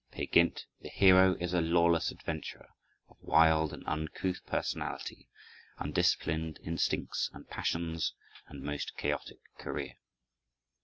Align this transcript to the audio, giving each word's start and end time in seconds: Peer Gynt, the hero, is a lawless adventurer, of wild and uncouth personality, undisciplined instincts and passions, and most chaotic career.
Peer 0.11 0.25
Gynt, 0.25 0.65
the 0.79 0.89
hero, 0.89 1.35
is 1.35 1.53
a 1.53 1.61
lawless 1.61 2.09
adventurer, 2.09 2.69
of 3.07 3.17
wild 3.19 3.71
and 3.71 3.85
uncouth 3.85 4.43
personality, 4.47 5.29
undisciplined 5.77 6.59
instincts 6.63 7.29
and 7.35 7.47
passions, 7.47 8.15
and 8.47 8.63
most 8.63 8.95
chaotic 8.97 9.37
career. 9.59 9.97